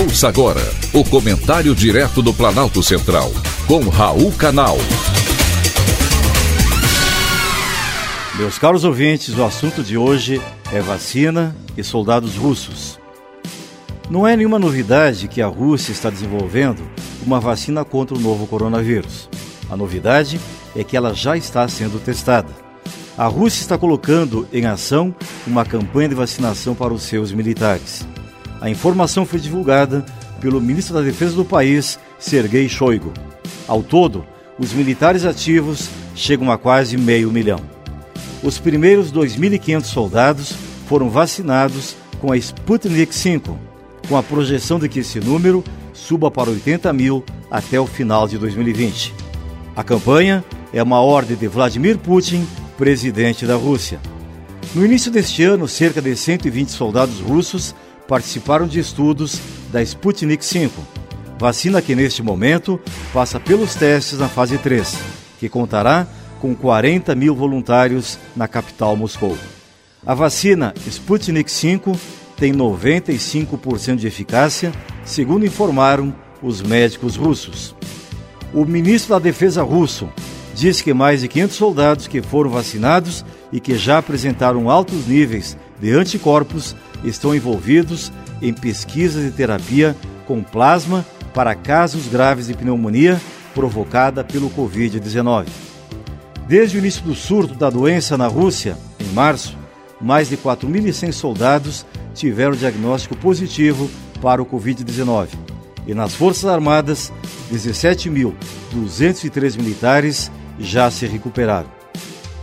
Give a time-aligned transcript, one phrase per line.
[0.00, 0.60] Ouça agora
[0.94, 3.32] o comentário direto do Planalto Central,
[3.66, 4.76] com Raul Canal.
[8.36, 10.40] Meus caros ouvintes, o assunto de hoje
[10.72, 12.96] é vacina e soldados russos.
[14.08, 16.88] Não é nenhuma novidade que a Rússia está desenvolvendo
[17.26, 19.28] uma vacina contra o novo coronavírus.
[19.68, 20.40] A novidade
[20.76, 22.54] é que ela já está sendo testada.
[23.16, 25.12] A Rússia está colocando em ação
[25.44, 28.06] uma campanha de vacinação para os seus militares.
[28.60, 30.04] A informação foi divulgada
[30.40, 33.12] pelo ministro da Defesa do país, Sergei Shoigu.
[33.66, 34.24] Ao todo,
[34.58, 37.60] os militares ativos chegam a quase meio milhão.
[38.42, 40.54] Os primeiros 2.500 soldados
[40.88, 43.42] foram vacinados com a Sputnik V,
[44.08, 45.62] com a projeção de que esse número
[45.92, 49.14] suba para 80 mil até o final de 2020.
[49.76, 54.00] A campanha é uma ordem de Vladimir Putin, presidente da Rússia.
[54.74, 57.74] No início deste ano, cerca de 120 soldados russos
[58.08, 59.38] participaram de estudos
[59.70, 60.70] da Sputnik V,
[61.38, 62.80] vacina que neste momento
[63.12, 64.98] passa pelos testes na fase 3,
[65.38, 66.06] que contará
[66.40, 69.36] com 40 mil voluntários na capital Moscou.
[70.06, 71.92] A vacina Sputnik V
[72.34, 74.72] tem 95% de eficácia,
[75.04, 77.74] segundo informaram os médicos russos.
[78.54, 80.08] O ministro da Defesa russo
[80.54, 85.58] disse que mais de 500 soldados que foram vacinados e que já apresentaram altos níveis
[85.78, 89.96] de anticorpos estão envolvidos em pesquisas de terapia
[90.26, 91.04] com plasma
[91.34, 93.20] para casos graves de pneumonia
[93.54, 95.46] provocada pelo Covid-19.
[96.46, 99.56] Desde o início do surto da doença na Rússia, em março,
[100.00, 105.28] mais de 4.100 soldados tiveram diagnóstico positivo para o Covid-19.
[105.86, 107.12] E nas Forças Armadas,
[107.52, 111.68] 17.203 militares já se recuperaram.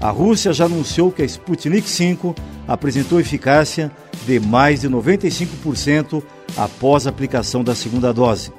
[0.00, 2.34] A Rússia já anunciou que a Sputnik V
[2.68, 3.90] apresentou eficácia
[4.26, 6.22] de mais de 95%
[6.56, 8.52] após a aplicação da segunda dose.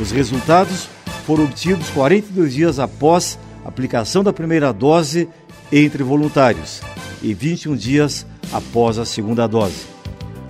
[0.00, 0.88] Os resultados
[1.24, 5.28] foram obtidos 42 dias após a aplicação da primeira dose
[5.72, 6.80] entre voluntários
[7.22, 9.86] e 21 dias após a segunda dose.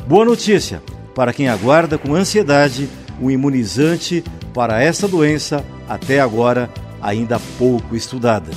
[0.07, 0.83] Boa notícia
[1.15, 2.89] para quem aguarda com ansiedade
[3.21, 6.69] um imunizante para essa doença até agora
[7.01, 8.51] ainda pouco estudada.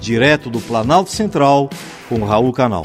[0.00, 1.68] Direto do Planalto Central,
[2.08, 2.84] com Raul Canal.